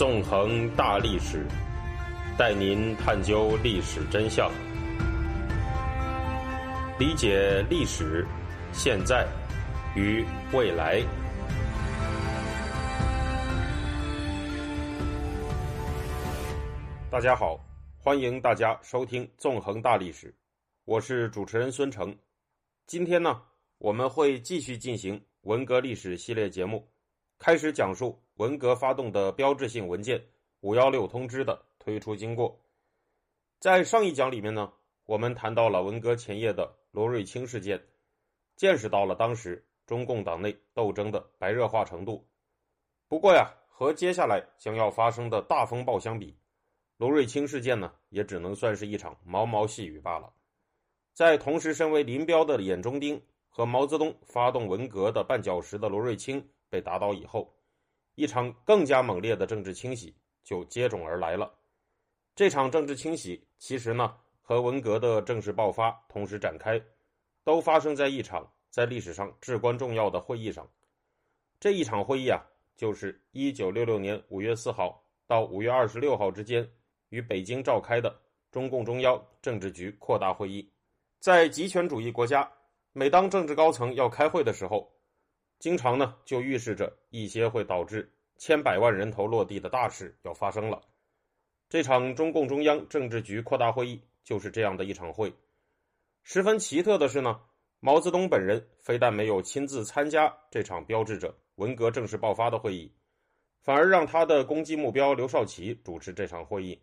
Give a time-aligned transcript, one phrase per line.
[0.00, 1.46] 纵横大历史，
[2.38, 4.50] 带您探究历史真相，
[6.98, 8.26] 理解历史、
[8.72, 9.28] 现在
[9.94, 10.24] 与
[10.54, 11.02] 未来。
[17.10, 17.60] 大家好，
[17.98, 20.28] 欢迎大家收听《纵横大历史》，
[20.86, 22.16] 我是主持人孙成。
[22.86, 23.42] 今天呢，
[23.76, 26.90] 我们会继续进行文革历史系列节目，
[27.38, 30.18] 开始讲述文革发动的标志性文件
[30.60, 32.58] 《五幺六通知》的推出经过。
[33.58, 34.72] 在上一讲里面呢，
[35.04, 37.78] 我们谈到了文革前夜的罗瑞卿事件，
[38.56, 42.26] 见识到了当时中共党内斗争的白热化程度。
[43.08, 46.34] 不过呀，和接下来将要发生的大风暴相比，
[46.96, 50.32] 罗瑞卿事件呢，也只能算是一场毛毛细雨罢了。
[51.12, 57.54] 在同时身为林彪的眼中钉和毛泽东发动文革的绊脚石的罗瑞卿被打倒以后，
[58.20, 61.50] 一场更加猛烈的政治清洗就接踵而来了。
[62.34, 66.78] 这场政治清洗其实呢，和文革的正式爆发同时展开，
[67.44, 70.68] 都发生在一场在历史上至关重要的会议上。
[71.58, 72.44] 这一场会议啊，
[72.76, 76.70] 就是一九六六年五月四号到五月二十六号之间。
[77.08, 78.14] 于北京召开的
[78.52, 80.70] 中共中央政治局扩大会议，
[81.20, 82.48] 在极权主义国家，
[82.92, 84.88] 每当政治高层要开会的时候，
[85.60, 90.82] 经常呢就预示着一些会导致千百万人头落地的大事要发生了。
[91.68, 95.32] 这场中共中央政治局扩大会议就是这样的一场会。
[96.24, 97.40] 十分奇特的是呢，
[97.78, 102.92] 毛泽东本人非但没有亲自参加这场标志着文革正式爆发的会议，
[103.62, 106.80] 反而让他的攻击目标刘少奇主持这场会议。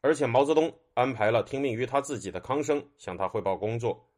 [0.00, 4.08] 而且毛泽东安排了听命于他自己的康生向他汇报工作，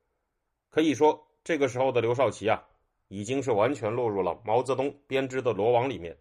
[0.68, 2.64] 可以说这个时候的刘少奇啊，
[3.08, 6.16] 已经是完全落入了毛泽东编织的罗网里面，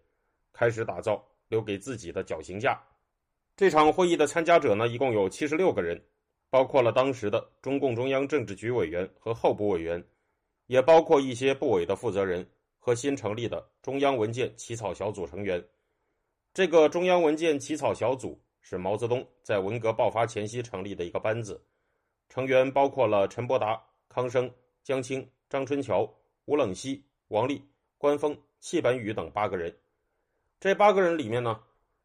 [0.52, 2.82] 开始打造留给自己的绞刑架。
[3.56, 6.02] 这场会议的参加者呢，一共有七十六个人，
[6.50, 10.02] 包括了当时的中共中央政治局委员和候补委员，
[10.66, 12.46] 也包括一些部委的负责人
[12.78, 15.64] 和新成立的中央文件起草小组成员。
[16.52, 18.40] 这个中央文件起草小组。
[18.68, 21.62] 是毛泽东在文革爆发前夕成立的一个班子，
[22.28, 24.52] 成员包括了陈伯达、康生、
[24.82, 26.12] 江青、张春桥、
[26.46, 27.62] 吴冷西、王力、
[27.98, 29.76] 关锋、戚本禹等八个人。
[30.60, 31.60] 这八个人里面呢，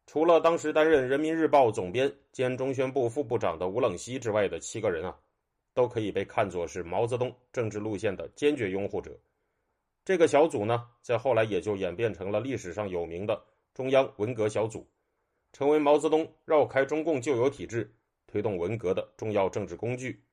[0.06, 5.16] 除了当时担任《人民日报》总编兼中宣部副部长的吴冷西之外的七个人啊，
[5.74, 9.16] 都可以被看作是毛泽东政治路线的坚决拥护者。
[10.04, 13.40] 这个小组呢，在后来也就演变成了历史上有名的
[13.72, 14.84] 中央文革小组。
[15.52, 17.94] 成为毛泽东绕开中共旧有体制、
[18.26, 20.24] 推动文革的重要政治工具。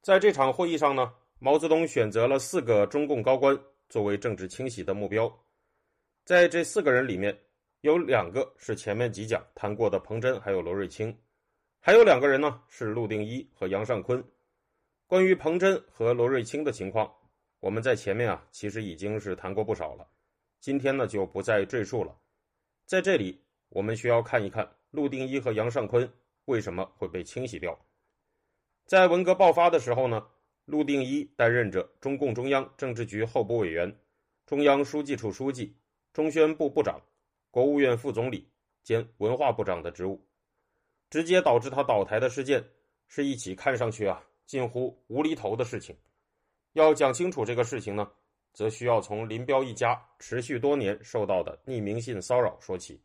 [0.00, 3.54] 在这场会议上呢，毛泽东选择了四个中共高官
[3.90, 5.30] 作为政治清洗的目标。
[6.24, 7.38] 在这四个人里面，
[7.82, 11.14] 有两个是前面几讲谈过的彭真还有罗瑞卿，
[11.80, 14.24] 还有两个人呢是陆定一和杨尚昆。
[15.06, 17.14] 关于彭真和罗瑞卿的情况，
[17.60, 20.08] 我们在前面啊其实已经是谈过不少了，
[20.60, 22.16] 今天呢就不再赘述了。
[22.86, 23.38] 在这里。
[23.68, 26.08] 我们需要看一看陆定一和杨尚昆
[26.44, 27.76] 为什么会被清洗掉。
[28.86, 30.24] 在文革爆发的时候呢，
[30.64, 33.94] 陆定一担任着中共中央政治局候补委员、
[34.46, 35.76] 中央书记处书记、
[36.12, 37.00] 中宣部部长、
[37.50, 38.48] 国务院副总理
[38.82, 40.26] 兼文化部长的职务。
[41.10, 42.64] 直接导致他倒台的事件，
[43.06, 45.96] 是一起看上去啊近乎无厘头的事情。
[46.72, 48.10] 要讲清楚这个事情呢，
[48.52, 53.00] 则需要从林彪一家持续多年受到的匿名信骚扰说起。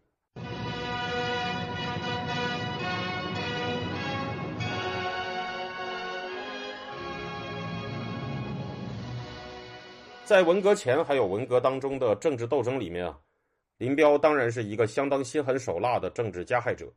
[10.30, 13.20] 在文革前还有文革当中的政治斗争里面啊，
[13.80, 16.88] 林彪当然是一个相当心狠手辣的政治加害者。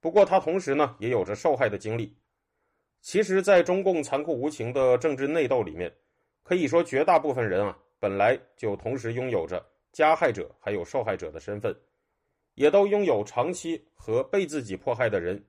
[0.00, 2.16] 不过他同时呢也有着受害的经历。
[3.00, 5.92] 其实，在中共残酷无情的政治内斗里面，
[6.44, 11.76] 可以说绝大部分人啊本来就同时拥有着加害者还有受害者的身份，
[12.54, 15.44] 也都拥有长期和被自己迫害的人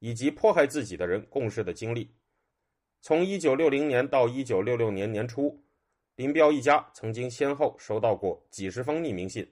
[0.00, 2.14] 以及迫害自己的人共事的经历。
[3.00, 5.58] 从一九六零年到一九六六年年初。
[6.16, 9.50] 林彪一家曾经先后收到过几十封匿名信，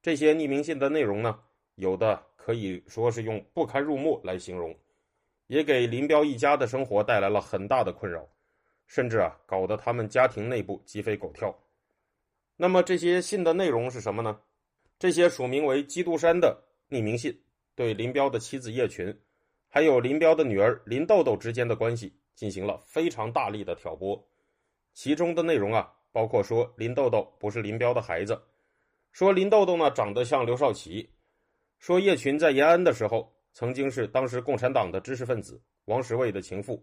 [0.00, 1.38] 这些匿名信的内容呢，
[1.74, 4.74] 有的可以说是用不堪入目来形容，
[5.48, 8.26] 也给林彪一家的生活带来了很大的困扰，
[8.86, 11.54] 甚至啊，搞得他们家庭内部鸡飞狗跳。
[12.56, 14.40] 那么这些信的内容是什么呢？
[14.98, 16.58] 这些署名为基督山的
[16.88, 17.38] 匿名信，
[17.74, 19.14] 对林彪的妻子叶群，
[19.68, 24.26] 还有林彪的女儿林豆豆之间的关系进行了非常大力的挑拨。
[24.96, 28.40] 其中的内容啊，包括说林豆豆不是林彪的孩子，
[29.12, 31.06] 说林豆豆呢长得像刘少奇，
[31.78, 36.82] 说叶群在延安的时候，曾经是当时共产党的知识分子王石卫的情妇。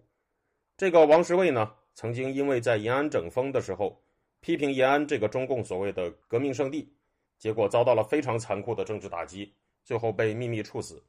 [0.77, 3.99] 这个王石卫呢，曾经因为在延安整风的时候，
[4.41, 6.95] 批评延安这个中共所谓的革命圣地，
[7.39, 9.51] 结果遭到了非常残酷的政治打击，
[9.83, 11.03] 最后被秘密处死。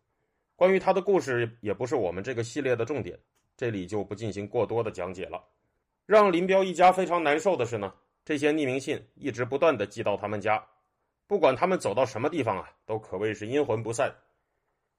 [0.57, 3.19] 关于他的故事，也不是我们这个系列的重点，
[3.59, 5.45] 这里就不进行过多的讲解了。
[6.07, 10.65] 让林彪一家非常难受的是呢，这些匿名信一直不断的寄到他们家。
[11.27, 14.15] 不管他们走到什么地方啊，都可谓是阴魂不散。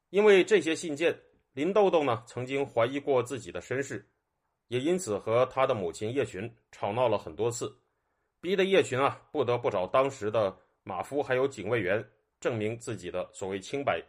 [0.09, 1.15] 因为这些信件，
[1.53, 4.03] 林豆豆呢曾经怀疑过自己的身世，
[4.67, 7.77] 也因此和他的母亲叶群吵闹了很多次，
[8.41, 12.03] 逼得叶群啊不得不找当时的马夫还有警卫员
[12.39, 14.01] 证明自己的所谓清白。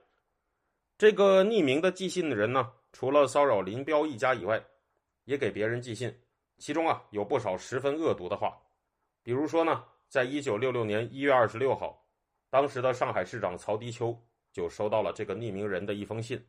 [0.96, 4.64] 这个匿名的寄信的人呢，除了骚扰林彪一家以外，
[5.24, 6.14] 也给别人寄信，
[6.58, 8.56] 其中啊有不少十分恶毒的话，
[9.22, 12.02] 比如说呢，在一九六六年一月二十六号。
[12.48, 14.16] 当时的上海市长曹迪秋
[14.52, 16.42] 就收到了这个匿名人的一封信，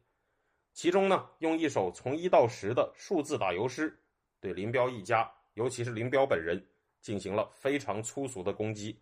[0.72, 4.00] 其中呢用一首从一到十的数字打油诗，
[4.40, 6.64] 对林彪一家，尤其是林彪本人
[7.02, 8.98] 进行了非常粗俗的攻击。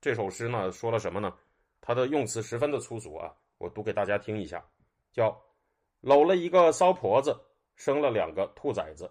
[0.00, 1.32] 这首诗呢说了什么呢？
[1.80, 4.64] 他的用词十分的粗俗啊，我读给大家听一下，
[5.12, 5.38] 叫
[6.00, 7.38] “搂了一个骚婆子，
[7.76, 9.08] 生了两个兔崽子，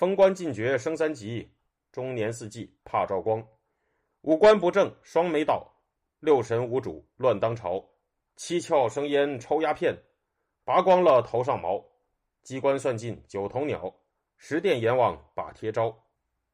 [0.00, 1.46] 封官进爵升三级，
[1.92, 3.46] 中年四季怕照光，
[4.22, 5.70] 五官不正双眉倒。”
[6.20, 7.86] 六神无主乱当朝，
[8.34, 9.94] 七窍生烟抽鸦片，
[10.64, 11.84] 拔光了头上毛，
[12.42, 13.94] 机关算尽九头鸟，
[14.38, 15.94] 十殿阎王把贴招。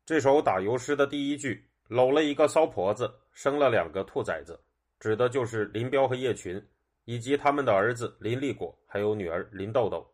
[0.04, 4.60] 这首打油诗的第一句“搂了一个骚婆子，生了两个兔崽子”，
[4.99, 6.60] 指的就是林彪和叶群，
[7.04, 10.04] 以及他们的儿子林立果，还有女儿林豆豆。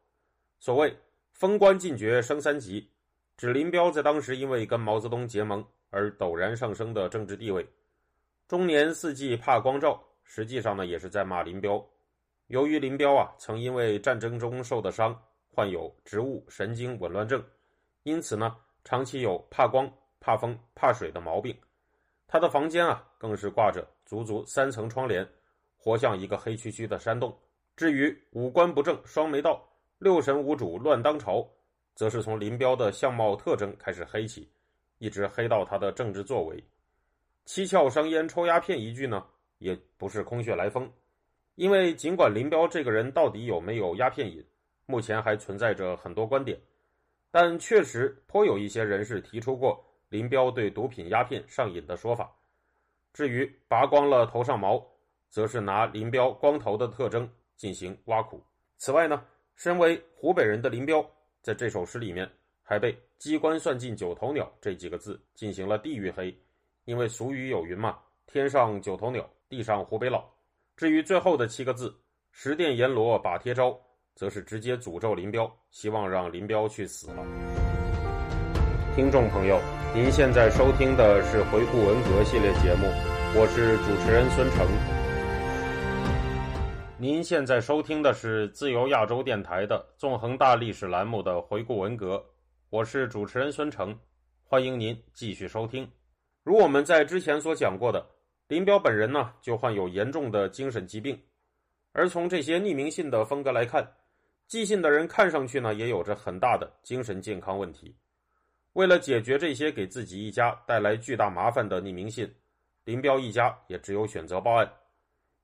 [0.58, 0.94] 所谓
[1.32, 2.91] “封官进爵升三级”，
[3.37, 7.67] 指林彪在当时因为跟毛泽东结盟而陡然上升的政治地位。
[8.46, 11.84] 中年四季怕光照，实际上呢也是在骂林彪。
[12.49, 15.19] 由于林彪啊曾因为战争中受的伤，
[15.50, 17.43] 患有植物神经紊乱症，
[18.02, 19.90] 因此呢长期有怕光、
[20.20, 21.56] 怕风、怕水的毛病。
[22.28, 25.26] 他的房间啊更是挂着足足三层窗帘，
[25.76, 27.37] 活像一个黑黢黢的山洞。
[27.75, 29.67] 至于五官不正双眉倒，
[29.99, 31.49] 六神无主乱当朝，
[31.94, 34.48] 则是从林彪的相貌特征开始黑起，
[34.98, 36.62] 一直黑到他的政治作为。
[37.44, 39.26] 七窍生烟抽鸦片一句呢，
[39.58, 40.90] 也不是空穴来风，
[41.56, 44.44] 因为尽管林彪这个人到底有没有鸦片瘾，
[44.86, 46.60] 目前还存在着很多观点，
[47.30, 52.32] 但确实颇有一些人士提出过林彪对毒品鸦片上瘾的说法。
[53.12, 54.82] 至于拔光了头上毛，
[55.28, 58.42] 则是拿林彪光头的特征进行挖苦。
[58.76, 59.24] 此外呢，
[59.56, 61.04] 身为湖北人的林彪，
[61.42, 62.28] 在这首诗里面
[62.62, 66.34] 还被“机关算尽九头鸟”这几个字进行了地域黑。
[66.84, 70.24] 因为俗语有云嘛，“天上九头鸟，地上湖北佬。”
[70.76, 71.94] 至于最后的七个字
[72.30, 73.78] “十殿阎罗把贴招”，
[74.14, 77.24] 则是直接诅咒林彪，希望让林彪去死了。
[78.94, 79.60] 听众朋友，
[79.94, 82.86] 您现在收听的是《回顾文革》系列节目，
[83.34, 85.01] 我是主持人孙成。
[87.02, 92.14] 您现在收听的是自由亚洲电台的《纵横大历史》栏目的《回顾文革》，
[92.70, 93.99] 我是主持人孙成，
[94.44, 95.84] 欢迎您继续收听。
[96.44, 98.06] 如我们在之前所讲过的，
[98.46, 101.21] 林彪本人呢就患有严重的精神疾病，
[101.90, 103.85] 而从这些匿名信的风格来看，
[104.47, 107.92] 寄信的人看上去呢也有着很大的精神健康问题。
[108.75, 112.32] 为了解决这些给自己一家带来巨大麻烦的匿名信，
[112.85, 114.73] 林彪一家也只有选择报案。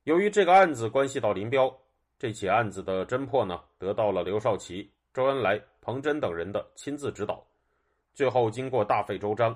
[0.08, 1.70] 由于这个案子关系到林彪，
[2.18, 7.46] 这起案子的侦破呢得到了刘少奇、周恩来、彭真等人的亲自指导，
[8.14, 9.54] 最后经过大费周章。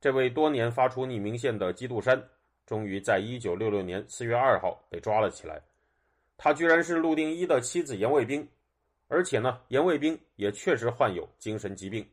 [0.00, 2.20] 这位多年发出匿名信的基督山，
[2.66, 5.62] 终于在一九六六年四月二号被抓了起来。
[6.36, 8.44] 他居然是陆定一的妻子严卫兵，
[9.06, 12.04] 而且呢，严卫兵也确实患有精神疾病。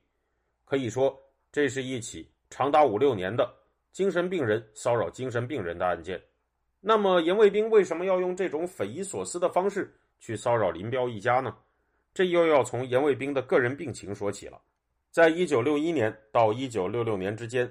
[0.63, 1.19] 可以说，
[1.51, 3.51] 这是一起长达五六年的
[3.91, 6.21] 精神病人骚扰精神病人的案件。
[6.81, 11.55] 那么，严卫兵为什么要用这种匪夷所思的方式去骚扰林彪一家呢？
[12.13, 14.59] 这又要从严卫兵的个人病情说起了。
[15.11, 17.69] 在一九六一年到一九六六年之间，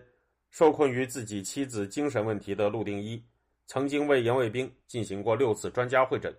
[0.51, 3.23] 受困于自己妻子精神问题的陆定一，
[3.67, 6.35] 曾经为严卫兵进行过六次专家会诊。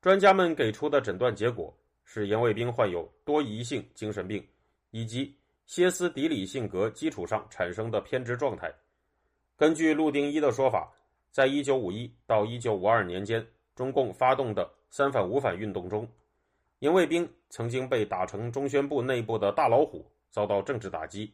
[0.00, 4.46] 专家们给出的诊断结果是严卫兵患有多疑性精神病，
[4.90, 5.36] 以及
[5.66, 8.72] 歇斯底里性格基础上产生的偏执状态。
[9.56, 10.92] 根据陆定一的说法，
[11.30, 16.08] 在一九五一到一九五二年间，中共发动的三反五反运动中，
[16.80, 20.04] 严卫兵曾经被打成中宣部内部的大老虎。
[20.30, 21.32] 遭到政治打击，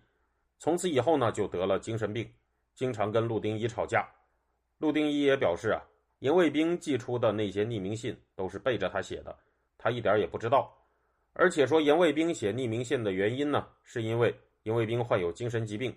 [0.61, 2.33] 从此以后呢，就得了精神病，
[2.77, 4.09] 经常跟陆丁一吵架。
[4.79, 5.83] 陆丁一也表示啊，
[6.21, 9.37] 严卫兵寄出的那些匿名信都是背着他写的，
[9.77, 10.73] 他一点也不知道。
[11.33, 14.33] 而且说严卫兵写匿名信的原因呢，是因为
[14.63, 15.93] 严卫兵患有精神疾病，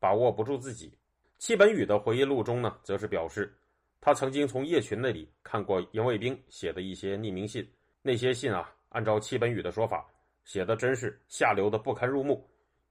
[0.00, 0.90] 把握不住自己。
[1.38, 3.56] 戚本禹的回忆录中呢，则是表示，
[4.00, 7.64] 他曾经从叶群那里看过严卫兵写的一些匿名信，
[8.02, 10.04] 那些信啊，按照戚本禹的说法，
[10.44, 12.44] 写的真是下流的不堪入目，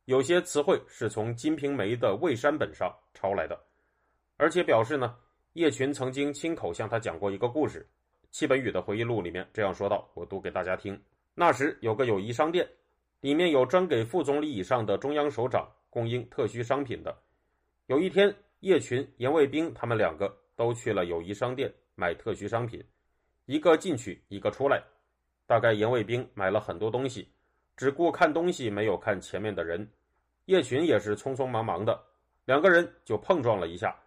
[0.05, 3.59] 有些词汇是从《金瓶梅》的未删本上抄来的，
[4.37, 5.17] 而且表示呢，
[5.53, 7.85] 叶群曾经亲口向他讲过一个故事。
[8.31, 10.97] 戚本禹的回忆录里面这样说道，我读给大家听。
[11.35, 12.65] 那时有个友谊商店，
[13.19, 17.13] 里面有专给副总理以上的中央首长供应特需商品的。
[17.87, 22.83] 有一天，叶群、严卫兵他们两个都去了友谊商店买特需商品，
[23.45, 24.83] 一个进去，一个出来。
[25.45, 27.31] 大概严卫兵买了很多东西，
[27.77, 29.89] 只顾看东西，没有看前面的人。
[30.47, 31.97] 叶群也是匆匆忙忙的，
[32.43, 33.97] 两个人就碰撞了一下。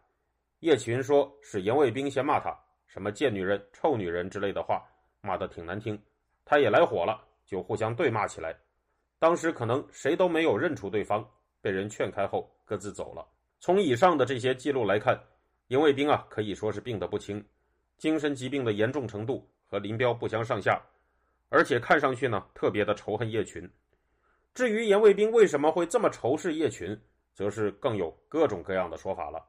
[0.58, 2.54] 叶群说是严卫兵先骂他，
[2.86, 4.86] 什么贱女人、臭女人之类的话，
[5.22, 5.98] 骂得挺难听。
[6.44, 8.54] 他也来火了，就互相对骂起来。
[9.18, 11.26] 当时可能谁都没有认出对方，
[11.62, 13.26] 被人劝开后各自走了。
[13.60, 15.16] 从以上的这些记录来看，
[15.68, 17.44] 严卫兵啊可以说是病得不轻，
[17.98, 20.80] 精神疾病的严重程度和林彪不相上下，
[21.50, 23.70] 而且看上去呢特别的仇恨叶群。
[24.54, 26.98] 至于严卫兵为什么会这么仇视叶群，
[27.34, 29.44] 则是更有各种各样的说法了。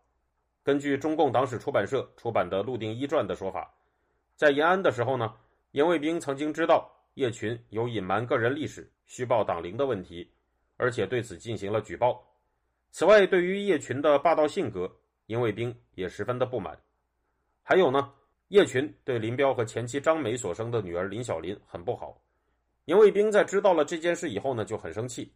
[0.61, 3.73] 根据中共党史出版社出版的《陆定一传》的说法，
[4.35, 5.33] 在延安的时候呢。
[5.71, 10.29] 严卫兵曾经知道叶群有隐瞒个人历史、虚报党龄的问题，
[10.75, 12.21] 而且对此进行了举报。
[12.91, 14.91] 此外，对于叶群的霸道性格，
[15.25, 16.77] 严卫兵也十分的不满。
[17.63, 18.13] 还有呢，
[18.49, 22.21] 叶群对林彪和前妻张梅所生的女儿林小林很不好。
[22.85, 25.33] 严卫兵在知道了这件事以后呢，就很生气。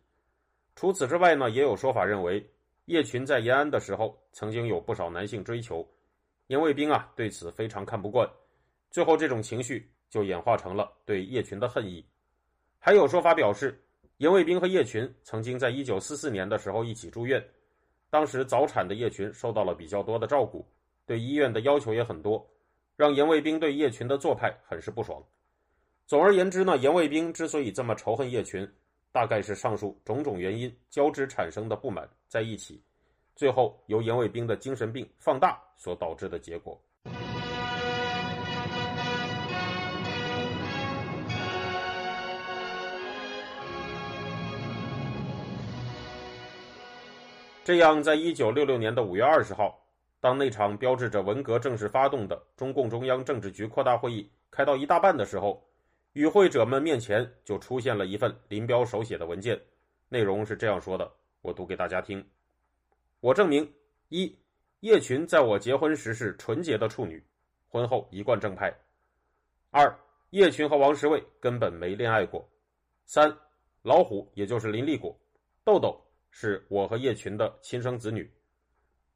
[0.76, 2.46] 除此之外呢，也有说法认为
[2.86, 5.88] 叶群在延安的时候曾经有不少男性追求，
[6.48, 8.30] 严卫兵啊对此非常看不惯。
[8.92, 9.92] 最后，这种情绪。
[10.08, 12.06] 就演化成了对叶群的恨意。
[12.80, 13.84] 还有说法表示，
[14.18, 17.44] 严卫兵和叶群曾经在一九四四年的时候一起住院。
[18.10, 20.66] 当时早产的叶群受到了比较多的照顾，
[21.06, 22.50] 对医院的要求也很多，
[22.96, 25.22] 让严卫兵对叶群的做派很是不爽。
[26.08, 28.66] 总而言之呢，严卫兵之所以这么仇恨叶群，
[29.12, 32.82] 大概是上述种种原因交织产生的不满在一起，
[33.36, 36.82] 最后由严卫兵的精神病放大所导致的结果。
[47.66, 49.84] 这样，在一九六六年的五月二十号，
[50.20, 55.68] 当那场标志着文革正式发动的中共中央政治局扩大会议开到一大半的时候，
[56.14, 59.60] 与会者们面前就出现了一份林彪手写的文件，
[60.10, 62.24] 内容是这样说的：“我读给大家听。
[63.20, 63.68] 我证明：
[64.10, 64.38] 一，
[64.82, 67.26] 叶群在我结婚时是纯洁的处女，
[67.68, 68.70] 婚后一贯正派；
[69.72, 69.92] 二，
[70.30, 72.48] 叶群和王石卫根本没恋爱过；
[73.08, 73.36] 三，
[73.82, 75.20] 老虎也就是林立果，
[75.64, 76.00] 豆豆。”
[76.38, 78.30] 是我和叶群的亲生子女。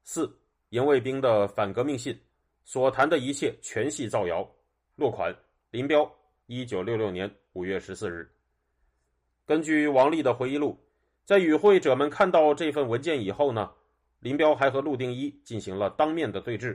[0.04, 0.34] 四，
[0.70, 2.18] 严卫兵的反革命信，
[2.64, 4.50] 所谈的一切全系造谣。
[4.96, 5.30] 落款：
[5.70, 6.10] 林彪，
[6.46, 8.26] 一九六六年五月十四日。
[9.44, 10.82] 根据王丽的回忆录，
[11.26, 13.70] 在与会者们看到这份文件以后呢，
[14.20, 16.74] 林彪还和陆定一进行了当面的对峙。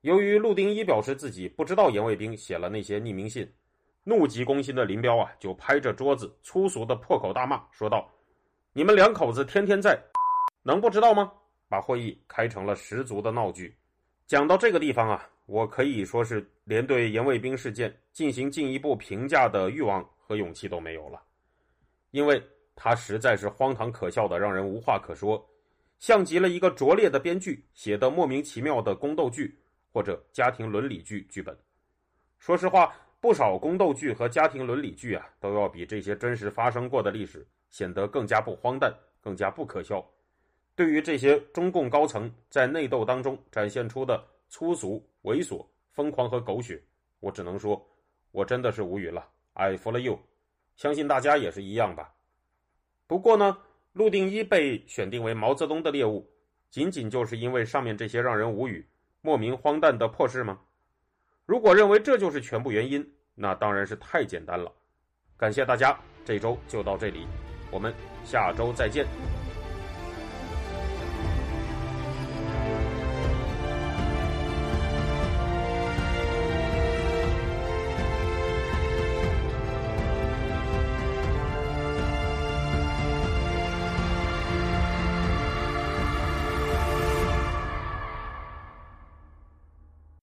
[0.00, 3.46] 由于陆定一表示自己不知道严卫兵写了那些匿名信，
[4.04, 8.10] 怒急攻心的林彪啊，就拍着桌子粗俗的破口大骂，说道。
[8.72, 10.00] 你们两口子天天在，
[10.62, 11.32] 能不知道吗？
[11.68, 13.76] 把会议开成了十足的闹剧。
[14.28, 21.20] 讲到这个地方啊，我可以说是连对严卫兵事件进行进一步评价的欲望和勇气都没有了，
[22.12, 22.40] 因为
[22.76, 25.44] 他实在是荒唐可笑的，让人无话可说，
[25.98, 29.58] 像极了一个拙劣的编剧写的莫名其妙的宫斗剧
[29.92, 31.58] 或者家庭伦理剧剧本。
[32.38, 37.44] 说实话，不少宫斗剧和家庭伦理剧啊，都要比这些真实发生过的历史。
[37.70, 40.04] 显得更加不荒诞，更加不可笑。
[40.74, 46.82] 对于这些中共高层在内斗当中展现出的粗俗、猥琐、疯狂和狗血，
[47.20, 47.86] 我只能说，
[48.30, 49.28] 我真的是无语了。
[49.54, 50.18] I follow you，
[50.76, 52.14] 相信大家也是一样吧。
[53.06, 53.58] 不过呢，
[53.92, 56.30] 陆定一被选定为毛泽东的猎物，
[56.70, 58.88] 仅仅就是因为上面这些让人无语、
[59.20, 60.60] 莫名荒诞的破事吗？
[61.44, 64.72] 如果认为这就是全部原因，那当然是太简单了。
[65.36, 67.26] 感谢大家，这周就到这里。
[67.70, 67.92] 我们
[68.24, 69.06] 下周再见。